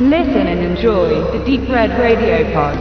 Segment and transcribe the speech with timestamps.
[0.00, 2.78] Listen and enjoy the Deep Red Radio Pod.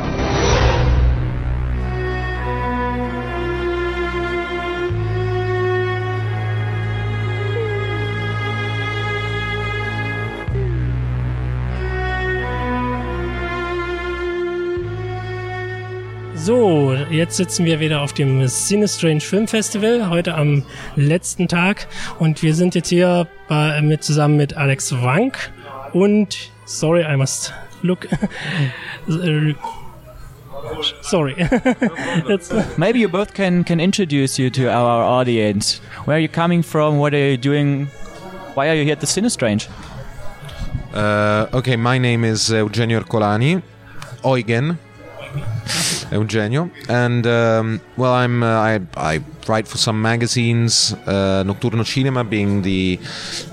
[16.35, 20.63] So, jetzt sitzen wir wieder auf dem Cinestrange Film Festival, heute am
[20.95, 21.87] letzten Tag.
[22.19, 25.51] Und wir sind jetzt hier bei, mit, zusammen mit Alex Wank
[25.93, 27.51] und, sorry, I must
[27.83, 28.05] look.
[31.01, 31.35] sorry.
[32.77, 35.79] Maybe you both can, can introduce you to our audience.
[36.05, 36.97] Where are you coming from?
[36.97, 37.87] What are you doing?
[38.53, 39.69] Why are you here at the Cinestrange?
[40.93, 43.61] Uh, okay, my name is Eugenio Ercolani.
[44.23, 44.79] Eugen.
[46.11, 52.23] Eugenio, and um, well, I'm uh, I, I write for some magazines, uh, Nocturno Cinema
[52.23, 52.99] being the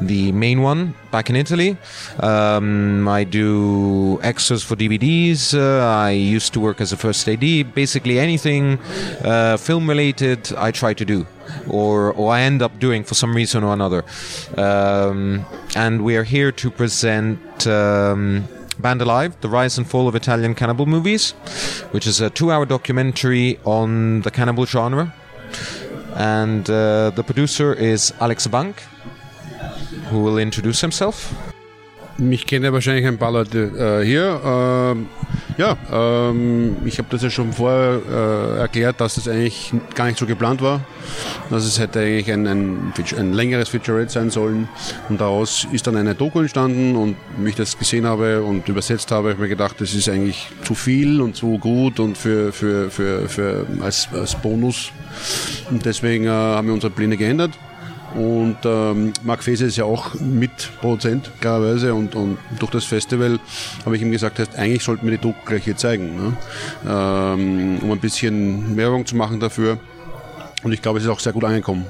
[0.01, 1.77] the main one back in Italy.
[2.21, 5.55] Um, I do extras for DVDs.
[5.55, 7.74] Uh, I used to work as a first AD.
[7.74, 8.79] Basically, anything
[9.24, 11.27] uh, film related, I try to do.
[11.68, 14.05] Or, or I end up doing for some reason or another.
[14.57, 15.45] Um,
[15.77, 20.55] and we are here to present um, Band Alive, The Rise and Fall of Italian
[20.55, 21.33] Cannibal Movies,
[21.93, 25.15] which is a two hour documentary on the cannibal genre.
[26.15, 28.80] And uh, the producer is Alex Bank,
[30.11, 31.33] who will introduce himself.
[32.16, 34.40] Mich kennen wahrscheinlich ein paar Leute äh, hier.
[34.45, 35.07] Ähm,
[35.57, 40.18] ja, ähm, ich habe das ja schon vorher äh, erklärt, dass das eigentlich gar nicht
[40.18, 40.80] so geplant war.
[41.51, 44.68] Dass es hätte eigentlich ein, ein, ein längeres Featurette sein sollen.
[45.09, 49.10] Und daraus ist dann eine Doku entstanden und wie ich das gesehen habe und übersetzt
[49.10, 52.52] habe, habe ich mir gedacht, das ist eigentlich zu viel und zu gut und für,
[52.52, 54.93] für, für, für als, als Bonus.
[55.71, 57.52] Und deswegen äh, haben wir unsere Pläne geändert.
[58.15, 61.95] Und ähm, Marc Fese ist ja auch Mitproduzent, klarerweise.
[61.95, 63.38] Und, und durch das Festival
[63.84, 66.37] habe ich ihm gesagt, heißt, eigentlich sollten wir die Doku gleich hier zeigen, ne?
[66.89, 69.78] ähm, um ein bisschen Werbung zu machen dafür.
[70.62, 71.87] Und ich glaube, es ist auch sehr gut angekommen.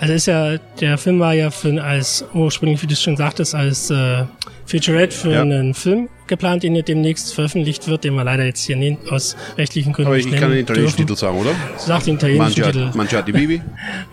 [0.00, 3.90] Also ist ja, der Film war ja für, als ursprünglich, wie du schon sagtest, als
[3.90, 4.24] äh,
[4.66, 5.42] Featurette für ja.
[5.42, 9.92] einen Film geplant, den demnächst veröffentlicht wird, den wir leider jetzt hier nicht aus rechtlichen
[9.92, 11.52] Gründen Aber ich kann den italienischen Titel sagen, oder?
[11.76, 12.96] Sagt den italienischen Mangiati, Titel.
[12.96, 13.62] Mangiati Bibi.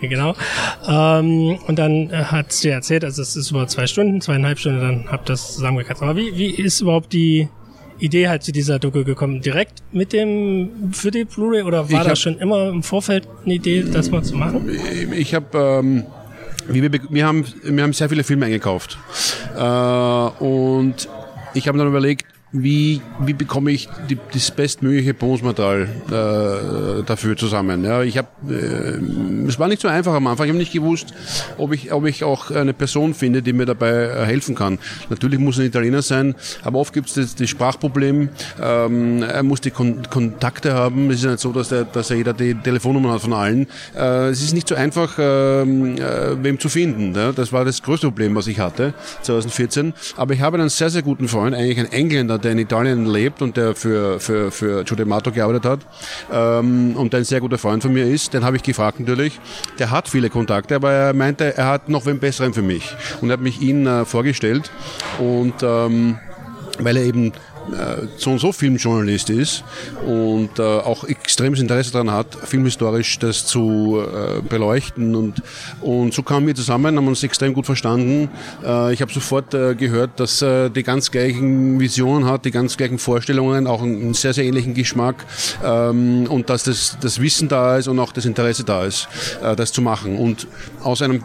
[0.00, 0.34] genau.
[0.88, 5.04] Ähm, und dann hat sie erzählt, also es ist über zwei Stunden, zweieinhalb Stunden, dann
[5.10, 6.02] habt das zusammengekratzt.
[6.02, 7.48] Aber wie, wie ist überhaupt die
[7.98, 9.40] Idee halt zu dieser Doku gekommen?
[9.40, 13.84] Direkt mit dem für die Blu-ray oder war das schon immer im Vorfeld eine Idee,
[13.90, 14.70] das mal zu machen?
[15.12, 16.04] Ich habe ähm,
[16.68, 18.98] wir, wir, haben, wir haben sehr viele Filme eingekauft.
[19.56, 21.08] Äh, und
[21.54, 27.84] ich habe dann überlegt, wie, wie bekomme ich die, das bestmögliche Bonusmaterial äh, dafür zusammen.
[27.84, 30.46] Ja, ich habe, äh, es war nicht so einfach am Anfang.
[30.46, 31.12] Ich habe nicht gewusst,
[31.58, 34.78] ob ich, ob ich auch eine Person finde, die mir dabei äh, helfen kann.
[35.10, 38.28] Natürlich muss ein Italiener sein, aber oft gibt es das, das Sprachproblem.
[38.62, 41.10] Ähm, er muss die Kon Kontakte haben.
[41.10, 43.66] Es ist nicht so, dass, der, dass er jeder die Telefonnummer hat von allen.
[43.96, 47.14] Äh, es ist nicht so einfach, ähm, äh, wem zu finden.
[47.16, 47.32] Ja?
[47.32, 49.92] Das war das größte Problem, was ich hatte 2014.
[50.16, 53.42] Aber ich habe einen sehr, sehr guten Freund, eigentlich ein Engländer, der in Italien lebt
[53.42, 55.80] und der für, für, für Giuseppe Mato gearbeitet hat
[56.32, 59.40] ähm, und ein sehr guter Freund von mir ist, den habe ich gefragt natürlich.
[59.78, 63.32] Der hat viele Kontakte, aber er meinte, er hat noch einen besseren für mich und
[63.32, 64.70] hat mich ihn äh, vorgestellt
[65.18, 66.18] und ähm,
[66.78, 67.32] weil er eben
[68.16, 69.64] so und so Filmjournalist ist
[70.06, 75.14] und äh, auch extremes Interesse daran hat, filmhistorisch das zu äh, beleuchten.
[75.14, 75.42] Und,
[75.80, 78.28] und so kamen wir zusammen, haben uns extrem gut verstanden.
[78.64, 82.76] Äh, ich habe sofort äh, gehört, dass er die ganz gleichen Visionen hat, die ganz
[82.76, 85.24] gleichen Vorstellungen, auch einen sehr, sehr ähnlichen Geschmack
[85.64, 89.08] ähm, und dass das, das Wissen da ist und auch das Interesse da ist,
[89.42, 90.18] äh, das zu machen.
[90.18, 90.46] Und
[90.82, 91.24] aus einem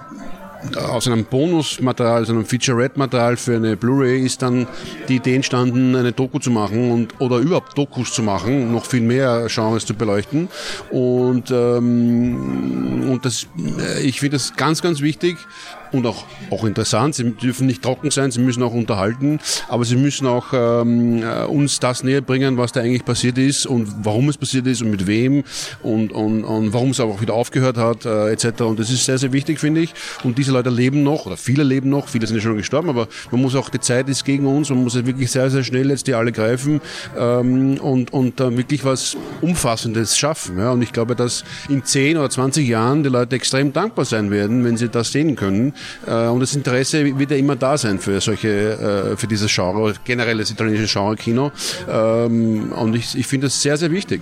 [0.75, 4.67] aus einem Bonusmaterial, aus einem Featurette-Material für eine Blu-ray ist dann
[5.07, 9.01] die Idee entstanden, eine Doku zu machen und oder überhaupt Dokus zu machen, noch viel
[9.01, 10.49] mehr Genres zu beleuchten.
[10.91, 13.47] Und, ähm, und das,
[13.79, 15.37] äh, ich finde das ganz, ganz wichtig,
[15.91, 17.15] und auch, auch interessant.
[17.15, 21.45] Sie dürfen nicht trocken sein, sie müssen auch unterhalten, aber sie müssen auch ähm, äh,
[21.45, 24.91] uns das näher bringen, was da eigentlich passiert ist und warum es passiert ist und
[24.91, 25.43] mit wem
[25.81, 28.61] und, und, und warum es aber auch wieder aufgehört hat, äh, etc.
[28.61, 29.93] Und das ist sehr, sehr wichtig, finde ich.
[30.23, 33.07] Und diese Leute leben noch, oder viele leben noch, viele sind ja schon gestorben, aber
[33.31, 35.89] man muss auch, die Zeit ist gegen uns, man muss ja wirklich sehr, sehr schnell
[35.89, 36.81] jetzt die alle greifen
[37.17, 40.57] ähm, und, und äh, wirklich was Umfassendes schaffen.
[40.57, 40.71] Ja?
[40.71, 44.63] Und ich glaube, dass in 10 oder 20 Jahren die Leute extrem dankbar sein werden,
[44.63, 45.73] wenn sie das sehen können
[46.05, 48.47] und das Interesse wird ja immer da sein für solche,
[49.13, 51.51] äh, für dieses Genre, generell das italienische Genre-Kino.
[51.89, 54.21] Ähm, und ich, ich finde das sehr, sehr wichtig.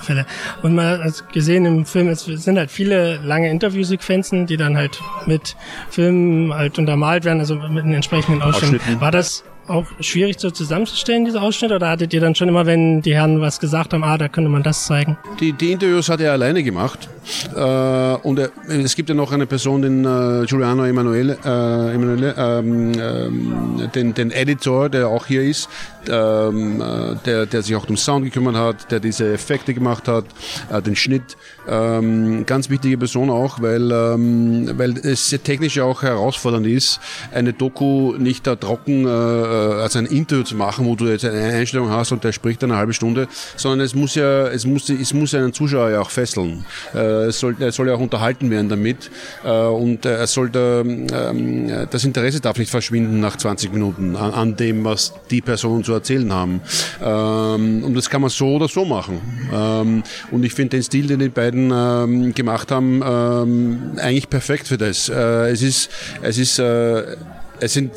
[0.00, 0.26] Fälle.
[0.62, 5.00] Und man hat gesehen im Film, es sind halt viele lange Interviewsequenzen, die dann halt
[5.26, 5.56] mit
[5.90, 9.00] Filmen halt untermalt werden, also mit den entsprechenden Ausschnitten.
[9.00, 11.74] War das auch schwierig so zusammenzustellen, diese Ausschnitte?
[11.74, 14.50] Oder hattet ihr dann schon immer, wenn die Herren was gesagt haben, ah, da könnte
[14.50, 15.16] man das zeigen?
[15.40, 17.08] Die, die Interviews hat er alleine gemacht.
[17.54, 22.34] Äh, und er, es gibt ja noch eine Person, den äh, Giuliano Emanuele, äh, Emanuele
[22.36, 25.68] ähm, ähm, den, den Editor, der auch hier ist,
[26.08, 30.24] ähm, äh, der, der sich auch um Sound gekümmert hat, der diese Effekte gemacht hat,
[30.72, 31.36] äh, den Schnitt.
[31.68, 37.00] Ähm, ganz wichtige Person auch, weil, ähm, weil es technisch auch herausfordernd ist,
[37.32, 39.08] eine Doku nicht da trocken äh,
[39.52, 42.76] als ein Interview zu machen, wo du jetzt eine Einstellung hast und der spricht eine
[42.76, 46.64] halbe Stunde, sondern es muss ja, es muss, es muss einen Zuschauer ja auch fesseln.
[46.94, 49.10] Äh, es soll, er soll ja auch unterhalten werden damit
[49.44, 54.56] äh, und er sollte, ähm, das Interesse darf nicht verschwinden nach 20 Minuten an, an
[54.56, 56.60] dem, was die Person zu erzählen haben.
[57.02, 59.20] Ähm, und das kann man so oder so machen.
[59.52, 65.08] Ähm, und ich finde den Stil, den die beiden gemacht haben, eigentlich perfekt für das.
[65.08, 65.90] Äh, es ist,
[66.22, 67.16] es ist, äh,
[67.60, 67.92] es sind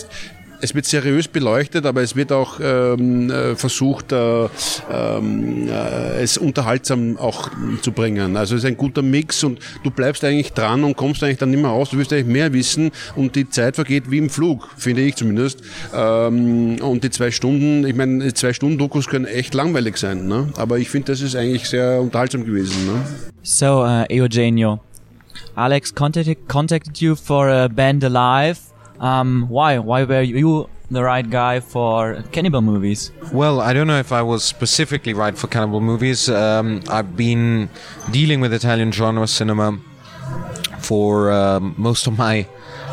[0.65, 4.45] es wird seriös beleuchtet, aber es wird auch ähm, äh, versucht, äh,
[4.91, 7.49] ähm, äh, es unterhaltsam auch
[7.81, 8.35] zu bringen.
[8.35, 11.51] Also es ist ein guter Mix und du bleibst eigentlich dran und kommst eigentlich dann
[11.51, 11.91] nicht mehr raus.
[11.91, 15.61] Du wirst eigentlich mehr wissen und die Zeit vergeht wie im Flug, finde ich zumindest.
[15.93, 20.49] Ähm, und die zwei Stunden, ich meine, zwei Stunden Dokus können echt langweilig sein, ne?
[20.57, 22.87] aber ich finde, das ist eigentlich sehr unterhaltsam gewesen.
[22.87, 23.05] Ne?
[23.43, 24.79] So, uh, Eugenio,
[25.55, 28.74] Alex contacted, contacted you for a band alive.
[28.99, 29.79] Um, why?
[29.79, 33.11] Why were you the right guy for cannibal movies?
[33.31, 36.29] Well, I don't know if I was specifically right for cannibal movies.
[36.29, 37.69] Um, I've been
[38.11, 39.79] dealing with Italian genre cinema
[40.79, 42.47] for um, most of my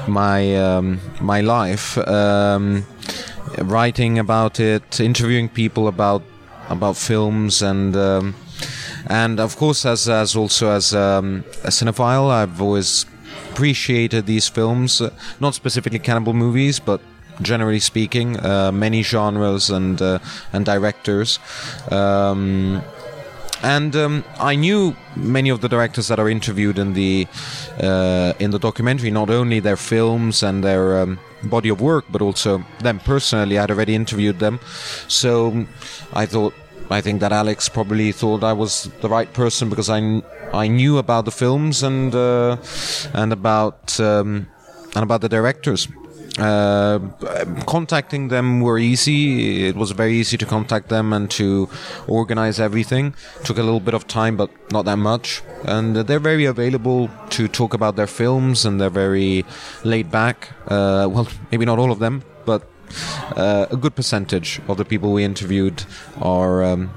[0.09, 2.85] my um, my life, um,
[3.59, 6.23] writing about it, interviewing people about
[6.69, 8.35] about films, and um,
[9.07, 13.07] and of course, as as also as um, a cinephile, I've always
[13.51, 17.01] appreciated these films, uh, not specifically cannibal movies, but
[17.41, 20.19] generally speaking, uh, many genres and uh,
[20.53, 21.39] and directors.
[21.91, 22.83] Um,
[23.63, 27.29] and um, I knew many of the directors that are interviewed in the
[27.81, 32.21] uh, in the documentary, not only their films and their um, body of work, but
[32.23, 33.59] also them personally.
[33.59, 34.59] I'd already interviewed them,
[35.07, 35.67] so
[36.13, 36.55] I thought
[36.93, 40.23] I think that Alex probably thought I was the right person because I,
[40.53, 42.57] I knew about the films and uh,
[43.15, 44.49] and about um,
[44.95, 45.89] and about the directors.
[46.39, 46.99] Uh,
[47.67, 49.67] contacting them were easy.
[49.67, 51.69] It was very easy to contact them and to
[52.09, 53.15] organize everything.
[53.45, 55.43] Took a little bit of time, but not that much.
[55.65, 59.45] And they're very available to talk about their films, and they're very
[59.85, 60.49] laid back.
[60.69, 62.63] Uh, well, maybe not all of them, but
[63.37, 65.85] uh, a good percentage of the people we interviewed
[66.21, 66.91] are um,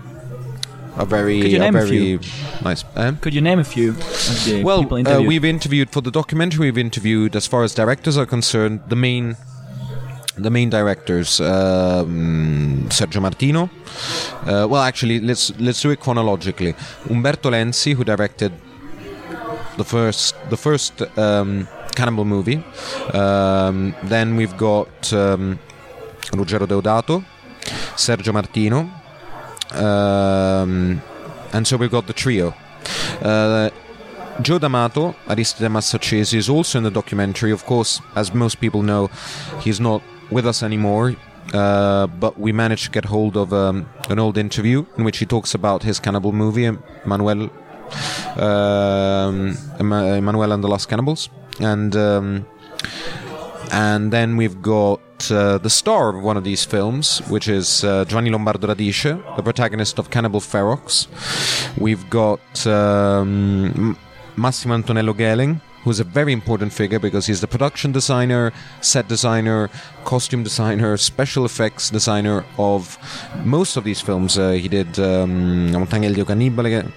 [0.97, 2.19] are very Could you name a very few?
[2.63, 2.83] nice.
[2.95, 6.11] Um, Could you name a few of the well, people uh, we've interviewed for the
[6.11, 6.71] documentary.
[6.71, 9.35] We've interviewed, as far as directors are concerned, the main
[10.37, 13.69] the main directors um, Sergio Martino.
[14.45, 16.75] Uh, well, actually, let's let's do it chronologically.
[17.09, 18.53] Umberto Lenzi, who directed
[19.77, 22.63] the first the first um, cannibal movie.
[23.13, 25.59] Um, then we've got um,
[26.31, 27.23] Ruggero Deodato,
[27.95, 28.89] Sergio Martino,
[29.73, 31.01] um,
[31.53, 32.53] and so we've got the trio.
[33.21, 33.69] Uh,
[34.41, 37.51] Joe D'Amato, Aristide Massacesi, is also in the documentary.
[37.51, 39.09] Of course, as most people know,
[39.61, 41.15] he's not with us anymore.
[41.53, 45.25] Uh, but we managed to get hold of um, an old interview in which he
[45.25, 46.69] talks about his cannibal movie,
[47.05, 47.51] Manuel,
[48.35, 51.29] um, Emmanuel and the Lost Cannibals,
[51.59, 52.45] and um,
[53.71, 54.99] and then we've got
[55.31, 59.99] uh, the star of one of these films, which is uh, Lombardo Radice, the protagonist
[59.99, 61.07] of Cannibal Ferox.
[61.77, 63.97] We've got um,
[64.35, 69.69] Massimo Antonello Gelling, who's a very important figure because he's the production designer, set designer,
[70.03, 72.97] costume designer, special effects designer of
[73.45, 74.37] most of these films.
[74.37, 76.91] Uh, he did um, Cannibale,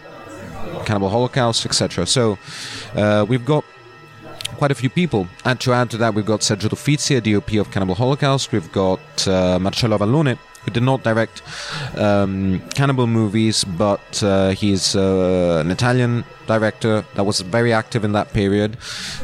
[0.87, 2.07] Cannibal Holocaust, etc.
[2.07, 2.39] So
[2.95, 3.65] uh, we've got
[4.59, 5.29] quite a few people.
[5.45, 8.53] And to add to that, we've got Sergio Uffizi, DOP of Cannibal Holocaust.
[8.53, 11.43] We've got uh, Marcello Avallone, who did not direct
[11.97, 18.13] um, cannibal movies, but uh, he's uh, an Italian director that was very active in
[18.13, 18.77] that period,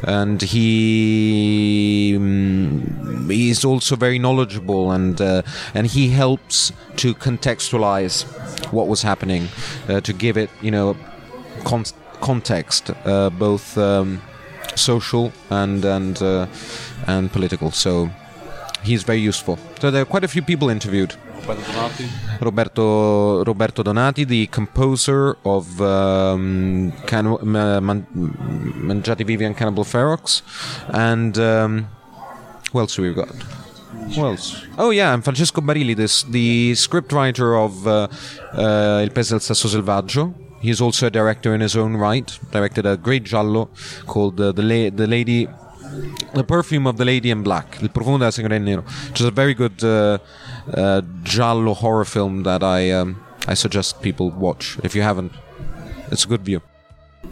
[0.04, 5.42] and he mm, he's also very knowledgeable and uh,
[5.74, 8.24] and he helps to contextualize
[8.72, 9.48] what was happening,
[9.88, 10.96] uh, to give it you know
[11.64, 11.84] con-
[12.20, 13.76] context, uh, both.
[13.76, 14.22] Um,
[14.76, 16.46] social and and uh,
[17.06, 17.70] and political.
[17.70, 18.10] So
[18.82, 19.58] he's very useful.
[19.80, 21.14] So there are quite a few people interviewed.
[22.40, 28.06] Roberto Roberto Donati, the composer of um, Can- Ma- Man-
[28.88, 30.42] Mangiati Vivi and Cannibal Ferox,
[30.88, 31.86] and um,
[32.72, 33.28] who else have we got?
[34.14, 34.66] Who else?
[34.78, 38.08] Oh yeah, I'm Francesco Barilli, this the scriptwriter of uh,
[38.56, 40.32] uh, Il Pes del Sasso Selvaggio.
[40.64, 42.28] He's also a director in his own right.
[42.50, 43.68] Directed a great giallo
[44.06, 45.46] called uh, the La- the Lady,
[46.32, 49.26] the Perfume of the Lady in Black, Il Profumo della Signora in Nero, which is
[49.26, 50.16] a very good uh,
[50.72, 55.32] uh, giallo horror film that I um, I suggest people watch if you haven't.
[56.10, 56.62] It's a good view.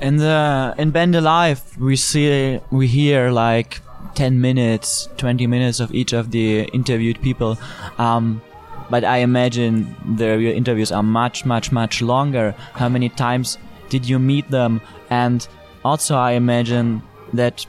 [0.01, 3.81] In the in Band Alive, we see we hear like
[4.15, 7.57] ten minutes, twenty minutes of each of the interviewed people.
[7.97, 8.43] Um,
[8.93, 12.55] but I imagine the interviews are much, much, much longer.
[12.75, 13.57] How many times
[13.89, 14.83] did you meet them?
[15.09, 15.49] And
[15.83, 17.01] also, I imagine
[17.33, 17.65] that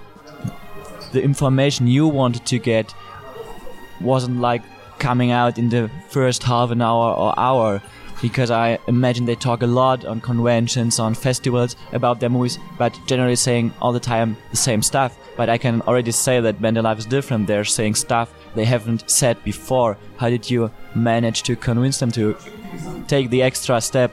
[1.13, 2.93] the information you wanted to get
[4.01, 4.63] wasn't like
[4.99, 7.81] coming out in the first half an hour or hour
[8.23, 12.97] because I imagine they talk a lot on conventions, on festivals about their movies, but
[13.05, 15.17] generally saying all the time the same stuff.
[15.35, 17.47] But I can already say that Band Alive is different.
[17.47, 19.97] They're saying stuff they haven't said before.
[20.15, 22.37] How did you manage to convince them to
[23.07, 24.11] take the extra step?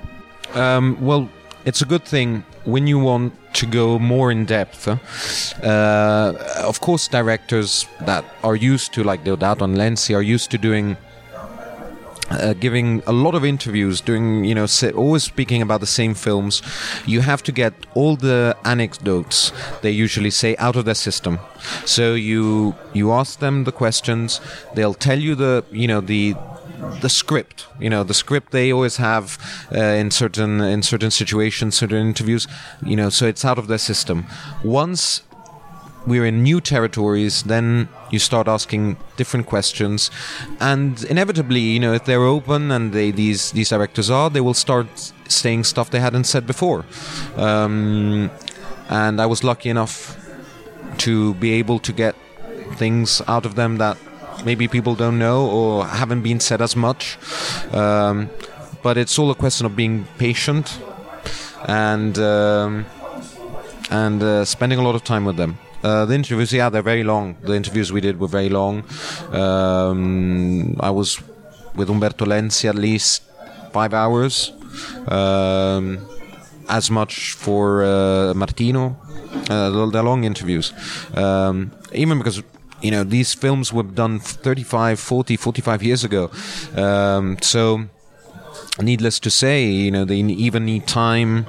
[0.55, 1.31] Um, well,
[1.65, 4.89] it's a good thing when you want to go more in depth.
[5.63, 10.59] Uh, of course, directors that are used to, like Deodato and Lenzi, are used to
[10.59, 10.97] doing.
[12.31, 16.63] Uh, giving a lot of interviews, doing you know, always speaking about the same films,
[17.05, 21.41] you have to get all the anecdotes they usually say out of their system.
[21.85, 24.41] So you you ask them the questions,
[24.75, 26.35] they'll tell you the you know the
[27.01, 27.67] the script.
[27.79, 29.39] You know the script they always have
[29.73, 32.47] uh, in certain in certain situations certain interviews.
[32.85, 34.27] You know so it's out of their system.
[34.65, 35.23] Once
[36.07, 40.11] we're in new territories then you start asking different questions
[40.61, 44.55] and inevitably you know if they're open and they these these directors are they will
[44.55, 46.85] start saying stuff they hadn't said before
[47.37, 48.31] um,
[48.89, 50.17] and i was lucky enough
[50.99, 52.15] to be able to get
[52.77, 53.97] things out of them that
[54.45, 57.19] maybe people don't know or haven't been said as much.
[57.73, 58.31] Um,
[58.83, 60.79] but it's all a question of being patient
[61.69, 62.87] and um,
[63.91, 65.59] and uh, spending a lot of time with them.
[65.83, 67.37] Uh, the interviews, yeah, they're very long.
[67.43, 68.85] The interviews we did were very long.
[69.33, 71.21] Um, I was
[71.75, 73.23] with Umberto Lenzi at least
[73.73, 74.53] five hours.
[75.09, 75.99] Um,
[76.71, 78.97] as much for uh, Martino.
[79.51, 80.73] Uh, long interviews.
[81.15, 82.43] Um, even because
[82.81, 86.31] you know these films were done 35 40 45 years ago
[86.77, 87.85] um, so
[88.81, 91.45] needless to say you know they even need time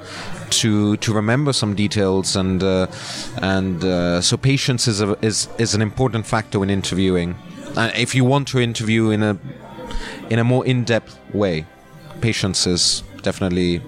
[0.60, 2.86] to to remember some details and uh,
[3.42, 7.34] and uh, so patience is a, is is an important factor when interviewing
[7.76, 9.38] uh, if you want to interview in a
[10.30, 11.66] in a more in-depth way
[12.20, 13.82] patience is definitely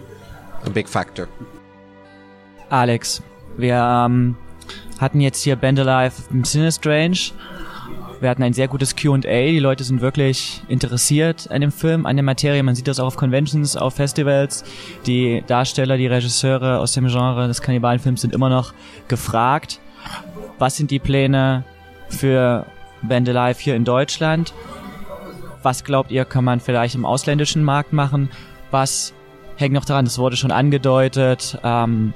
[0.65, 1.29] a big factor
[2.71, 3.23] Alex,
[3.57, 4.37] wir ähm,
[4.99, 7.33] hatten jetzt hier Band Alive im Cinestrange.
[8.25, 9.19] Wir hatten ein sehr gutes Q&A.
[9.21, 12.63] Die Leute sind wirklich interessiert an dem Film, an der Materie.
[12.63, 14.65] Man sieht das auch auf Conventions, auf Festivals.
[15.05, 18.73] Die Darsteller, die Regisseure aus dem Genre des Kannibalenfilms sind immer noch
[19.09, 19.79] gefragt.
[20.59, 21.65] Was sind die Pläne
[22.09, 22.65] für
[23.03, 24.55] Band Alive hier in Deutschland?
[25.63, 28.31] Was glaubt ihr, kann man vielleicht im ausländischen Markt machen?
[28.71, 29.13] Was
[29.57, 30.07] hängt noch daran?
[30.07, 31.59] Das wurde schon angedeutet.
[31.63, 32.15] Ähm,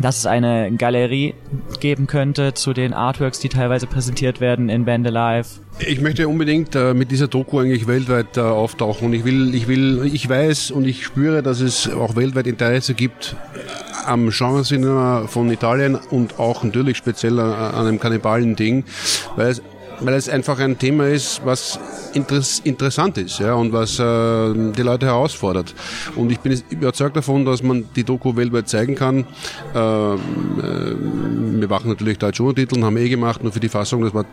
[0.00, 1.34] dass es eine Galerie
[1.80, 5.48] geben könnte zu den Artworks, die teilweise präsentiert werden in Band Alive.
[5.80, 9.68] Ich möchte unbedingt äh, mit dieser Doku eigentlich weltweit äh, auftauchen und ich will, ich
[9.68, 15.26] will, ich weiß und ich spüre, dass es auch weltweit Interesse gibt äh, am Genrecinema
[15.28, 18.84] von Italien und auch natürlich speziell an, an einem Kannibalen-Ding,
[19.36, 19.62] weil es
[20.00, 21.78] weil es einfach ein Thema ist, was
[22.14, 25.74] interess interessant ist ja, und was äh, die Leute herausfordert.
[26.16, 29.26] Und ich bin überzeugt davon, dass man die Doku weltweit zeigen kann.
[29.74, 30.18] Ähm,
[30.58, 34.24] äh, wir machen natürlich deutsche Untertitel, haben eh gemacht, nur für die Fassung das war,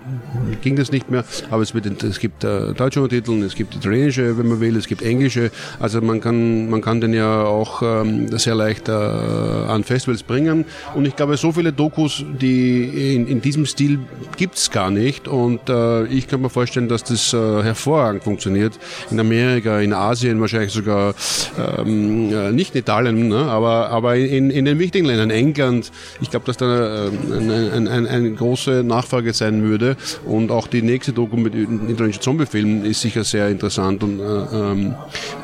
[0.62, 1.24] ging das nicht mehr.
[1.50, 4.88] Aber es, wird, es gibt äh, deutsche Untertitel, es gibt italienische, wenn man will, es
[4.88, 5.52] gibt englische.
[5.80, 10.66] Also man kann, man kann den ja auch ähm, sehr leicht äh, an Festivals bringen.
[10.94, 14.00] Und ich glaube, so viele Dokus, die in, in diesem Stil
[14.38, 15.28] gibt's gar nicht.
[15.28, 18.78] Und und äh, ich kann mir vorstellen, dass das äh, hervorragend funktioniert.
[19.10, 21.16] In Amerika, in Asien, wahrscheinlich sogar
[21.58, 23.46] ähm, äh, nicht in Italien, ne?
[23.46, 25.92] aber, aber in, in den wichtigen Ländern, England.
[26.20, 29.96] Ich glaube, dass da eine, eine, eine, eine große Nachfrage sein würde.
[30.26, 34.04] Und auch die nächste Doku mit italienischen Zombie-Filmen ist sicher sehr interessant.
[34.04, 34.96] Und äh, ähm,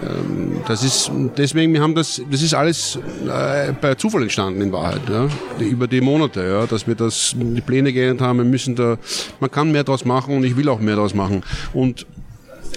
[0.03, 4.71] ähm, das ist deswegen, wir haben das, das ist alles äh, bei Zufall entstanden in
[4.73, 5.29] Wahrheit, ja?
[5.59, 6.65] Über die Monate, ja?
[6.65, 8.39] dass wir das die Pläne geändert haben.
[8.39, 8.97] Wir müssen da,
[9.39, 11.43] man kann mehr daraus machen und ich will auch mehr daraus machen.
[11.73, 12.05] Und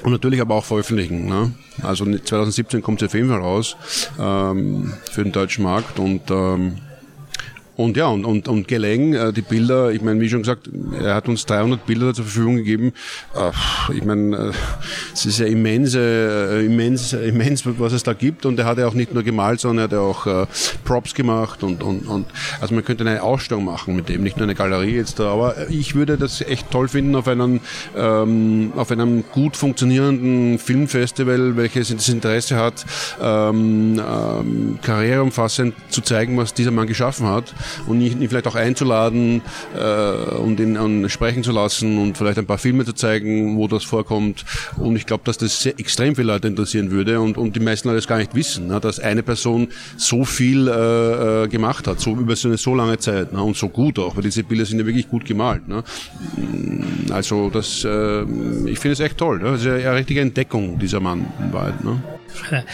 [0.02, 1.26] und natürlich aber auch veröffentlichen.
[1.26, 1.52] Ne?
[1.82, 3.76] Also 2017 kommt es auf jeden Fall raus
[4.20, 6.76] ähm, für den deutschen Markt und ähm,
[7.76, 11.14] Und ja, und, und, und Geleng, äh, die Bilder, ich meine, wie schon gesagt, er
[11.14, 12.92] hat uns 300 Bilder zur Verfügung gegeben.
[13.34, 13.50] Äh,
[13.92, 14.52] ich meine, äh,
[15.12, 18.46] es ist ja immense, immens, immens, was es da gibt.
[18.46, 20.46] Und er hat ja auch nicht nur gemalt, sondern er hat ja auch
[20.84, 22.26] Props gemacht und, und, und
[22.60, 25.32] also man könnte eine Ausstellung machen mit dem, nicht nur eine Galerie jetzt da.
[25.32, 27.60] Aber ich würde das echt toll finden auf einem,
[27.96, 32.84] ähm, auf einem gut funktionierenden Filmfestival, welches das Interesse hat,
[33.20, 37.52] ähm, ähm, karriereumfassend zu zeigen, was dieser Mann geschaffen hat
[37.87, 39.42] und ihn, ihn vielleicht auch einzuladen
[39.78, 43.68] äh, und ihn an sprechen zu lassen und vielleicht ein paar Filme zu zeigen, wo
[43.68, 44.44] das vorkommt.
[44.76, 47.88] Und ich glaube, dass das sehr, extrem viele Leute interessieren würde und, und die meisten
[47.88, 52.00] Leute das gar nicht wissen, ne, dass eine Person so viel äh, äh, gemacht hat,
[52.00, 54.64] so über so eine so lange Zeit ne, und so gut auch, weil diese Bilder
[54.64, 55.68] sind ja wirklich gut gemalt.
[55.68, 55.83] Ne.
[57.11, 59.38] Also das, äh, ich finde es echt toll.
[59.38, 59.52] Ne?
[59.52, 61.85] Das ist ja eine richtige Entdeckung dieser Mann in Wahrheit.
[61.85, 62.02] Ne.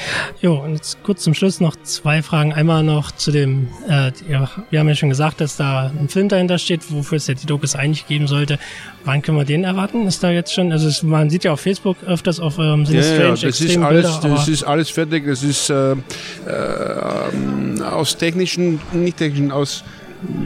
[0.41, 2.53] Jo, und jetzt kurz zum Schluss noch zwei Fragen.
[2.53, 6.29] Einmal noch zu dem, äh, ja, wir haben ja schon gesagt, dass da ein Film
[6.29, 8.59] dahinter steht, wofür es ja die Dokus eigentlich geben sollte.
[9.05, 10.07] Wann können wir den erwarten?
[10.07, 13.01] Ist da jetzt schon, also es, man sieht ja auf Facebook öfters auf eurem Sinne
[13.01, 15.27] Ja, ja, Strange das ist alles, Bilder, das ist alles fertig.
[15.27, 19.85] Das ist äh, äh, aus technischen, nicht technischen, aus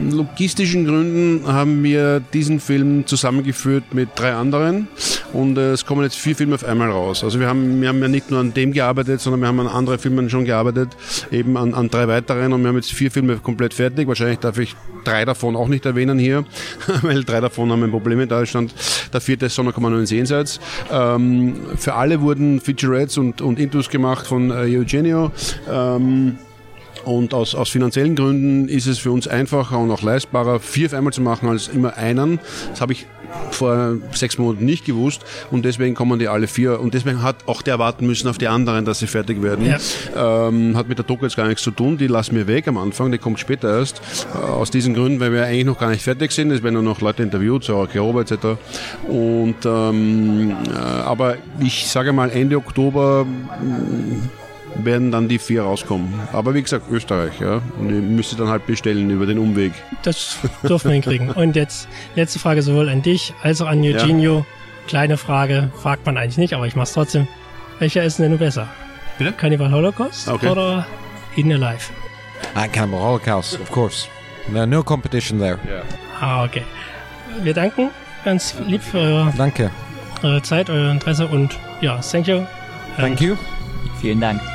[0.09, 4.87] logistischen Gründen haben wir diesen Film zusammengeführt mit drei anderen
[5.33, 7.23] und äh, es kommen jetzt vier Filme auf einmal raus.
[7.23, 9.67] Also wir haben, wir haben ja nicht nur an dem gearbeitet, sondern wir haben an
[9.67, 10.95] anderen Filmen schon gearbeitet,
[11.31, 14.07] eben an, an drei weiteren und wir haben jetzt vier Filme komplett fertig.
[14.07, 16.45] Wahrscheinlich darf ich drei davon auch nicht erwähnen hier,
[17.01, 18.73] weil drei davon haben ein Problem in Deutschland.
[19.13, 20.59] Der vierte ist Sonderkommando Jenseits.
[20.91, 25.31] Ähm, für alle wurden Featurettes und, und Intus gemacht von äh, Eugenio.
[25.69, 26.37] Ähm,
[27.05, 30.93] und aus, aus finanziellen Gründen ist es für uns einfacher und auch leistbarer, vier auf
[30.93, 32.39] einmal zu machen als immer einen.
[32.71, 33.05] Das habe ich
[33.51, 37.61] vor sechs Monaten nicht gewusst und deswegen kommen die alle vier und deswegen hat auch
[37.61, 39.65] der warten müssen auf die anderen, dass sie fertig werden.
[39.65, 40.47] Ja.
[40.47, 42.77] Ähm, hat mit der Doku jetzt gar nichts zu tun, die lassen wir weg am
[42.77, 44.01] Anfang, die kommt später erst.
[44.33, 46.83] Äh, aus diesen Gründen, weil wir eigentlich noch gar nicht fertig sind, es werden nur
[46.83, 48.57] noch Leute interviewt, so Gerober etc.
[49.07, 53.25] Und ähm, äh, aber ich sage mal Ende Oktober
[54.83, 56.19] werden dann die vier rauskommen.
[56.33, 57.61] Aber wie gesagt, Österreich, ja.
[57.79, 59.73] Und ihr müsst ihr dann halt bestellen über den Umweg.
[60.03, 61.29] das dürfen wir hinkriegen.
[61.35, 64.45] Und jetzt letzte Frage sowohl an dich als auch an Eugenio.
[64.87, 67.27] Kleine Frage, fragt man eigentlich nicht, aber ich mach's trotzdem.
[67.79, 68.67] Welcher ist denn besser?
[69.17, 69.31] Bitte?
[69.31, 70.47] Cannibal Holocaust Okay.
[70.49, 70.85] oder
[71.35, 71.89] In Alive?
[72.53, 74.07] Ah, Cannibal Holocaust, of course.
[74.47, 75.57] No, no competition there.
[76.21, 76.61] Ah, okay.
[77.41, 77.89] Wir danken
[78.23, 79.71] ganz lieb für eure, Danke.
[80.21, 82.41] eure Zeit, euer Interesse und ja, thank you.
[82.97, 83.35] Thank you.
[84.01, 84.54] Vielen Dank.